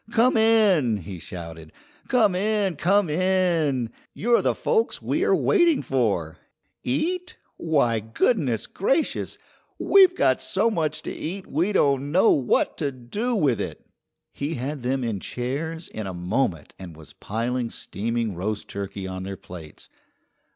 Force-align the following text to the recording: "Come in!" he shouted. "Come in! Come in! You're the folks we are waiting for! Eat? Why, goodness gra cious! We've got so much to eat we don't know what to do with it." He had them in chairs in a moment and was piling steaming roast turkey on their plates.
"Come 0.09 0.35
in!" 0.35 0.97
he 0.97 1.19
shouted. 1.19 1.71
"Come 2.07 2.33
in! 2.33 2.75
Come 2.75 3.07
in! 3.07 3.91
You're 4.15 4.41
the 4.41 4.55
folks 4.55 4.99
we 4.99 5.23
are 5.23 5.35
waiting 5.35 5.83
for! 5.83 6.37
Eat? 6.83 7.37
Why, 7.57 7.99
goodness 7.99 8.65
gra 8.65 9.03
cious! 9.03 9.37
We've 9.77 10.15
got 10.15 10.41
so 10.41 10.71
much 10.71 11.03
to 11.03 11.11
eat 11.13 11.45
we 11.45 11.71
don't 11.71 12.11
know 12.11 12.31
what 12.31 12.79
to 12.79 12.91
do 12.91 13.35
with 13.35 13.61
it." 13.61 13.85
He 14.33 14.55
had 14.55 14.81
them 14.81 15.03
in 15.03 15.19
chairs 15.19 15.87
in 15.87 16.07
a 16.07 16.15
moment 16.15 16.73
and 16.79 16.95
was 16.97 17.13
piling 17.13 17.69
steaming 17.69 18.33
roast 18.33 18.69
turkey 18.69 19.05
on 19.05 19.21
their 19.21 19.37
plates. 19.37 19.87